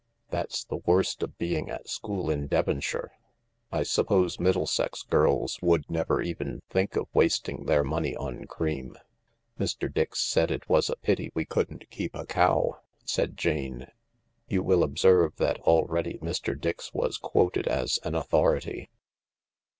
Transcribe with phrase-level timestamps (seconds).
[0.31, 3.11] That's the worst of being at school in Devonshire.
[3.71, 8.95] I suppose Middlesex girls would never even think of wasting their money on cream.""
[9.59, 9.93] Mr.
[9.93, 13.89] Dix said it was a pity we couldn't keep a cow," said Jane.
[14.47, 16.59] You will observe that already Mr.
[16.59, 18.89] Dix was quoted as an authority.